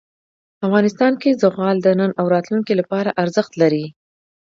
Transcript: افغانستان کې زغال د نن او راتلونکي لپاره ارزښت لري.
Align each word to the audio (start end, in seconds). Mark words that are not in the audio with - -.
افغانستان 0.65 1.13
کې 1.21 1.37
زغال 1.43 1.75
د 1.81 1.87
نن 1.99 2.11
او 2.19 2.25
راتلونکي 2.35 2.73
لپاره 2.81 3.15
ارزښت 3.23 3.51
لري. 3.61 3.85